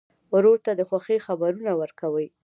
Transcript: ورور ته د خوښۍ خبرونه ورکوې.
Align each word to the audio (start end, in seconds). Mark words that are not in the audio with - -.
ورور 0.33 0.57
ته 0.65 0.71
د 0.75 0.81
خوښۍ 0.89 1.17
خبرونه 1.27 1.71
ورکوې. 1.81 2.27